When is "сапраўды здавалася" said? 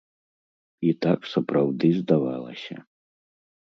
1.33-2.75